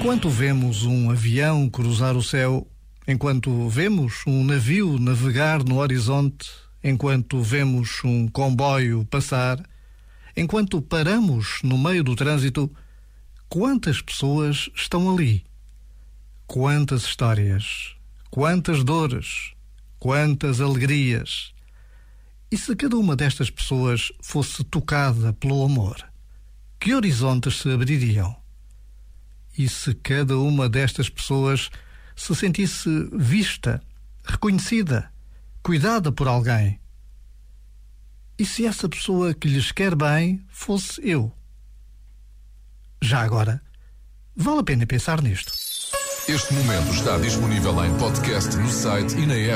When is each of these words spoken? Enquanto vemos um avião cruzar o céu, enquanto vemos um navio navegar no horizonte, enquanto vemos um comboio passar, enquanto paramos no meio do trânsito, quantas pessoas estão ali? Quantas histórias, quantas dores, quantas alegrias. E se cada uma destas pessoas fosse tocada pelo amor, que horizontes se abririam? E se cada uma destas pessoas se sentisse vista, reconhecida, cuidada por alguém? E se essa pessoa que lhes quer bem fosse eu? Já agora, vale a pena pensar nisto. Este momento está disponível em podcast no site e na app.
Enquanto 0.00 0.30
vemos 0.30 0.84
um 0.84 1.10
avião 1.10 1.68
cruzar 1.68 2.16
o 2.16 2.22
céu, 2.22 2.66
enquanto 3.06 3.68
vemos 3.68 4.22
um 4.26 4.42
navio 4.42 4.98
navegar 4.98 5.62
no 5.62 5.76
horizonte, 5.76 6.50
enquanto 6.82 7.42
vemos 7.42 8.02
um 8.02 8.26
comboio 8.26 9.04
passar, 9.04 9.62
enquanto 10.34 10.80
paramos 10.80 11.58
no 11.62 11.76
meio 11.76 12.02
do 12.02 12.16
trânsito, 12.16 12.74
quantas 13.46 14.00
pessoas 14.00 14.70
estão 14.74 15.14
ali? 15.14 15.44
Quantas 16.46 17.02
histórias, 17.02 17.94
quantas 18.30 18.82
dores, 18.82 19.52
quantas 19.98 20.62
alegrias. 20.62 21.52
E 22.50 22.56
se 22.56 22.74
cada 22.74 22.96
uma 22.96 23.14
destas 23.14 23.50
pessoas 23.50 24.10
fosse 24.22 24.64
tocada 24.64 25.34
pelo 25.34 25.62
amor, 25.62 26.02
que 26.80 26.94
horizontes 26.94 27.56
se 27.60 27.70
abririam? 27.70 28.39
E 29.60 29.68
se 29.68 29.92
cada 29.92 30.38
uma 30.38 30.70
destas 30.70 31.10
pessoas 31.10 31.68
se 32.16 32.34
sentisse 32.34 32.88
vista, 33.12 33.78
reconhecida, 34.24 35.12
cuidada 35.62 36.10
por 36.10 36.26
alguém? 36.26 36.80
E 38.38 38.46
se 38.46 38.64
essa 38.64 38.88
pessoa 38.88 39.34
que 39.34 39.48
lhes 39.48 39.70
quer 39.70 39.94
bem 39.94 40.42
fosse 40.48 41.06
eu? 41.06 41.30
Já 43.02 43.20
agora, 43.20 43.60
vale 44.34 44.60
a 44.60 44.64
pena 44.64 44.86
pensar 44.86 45.20
nisto. 45.20 45.52
Este 46.26 46.54
momento 46.54 46.94
está 46.94 47.18
disponível 47.18 47.84
em 47.84 47.94
podcast 47.98 48.56
no 48.56 48.70
site 48.70 49.14
e 49.18 49.26
na 49.26 49.34
app. 49.34 49.48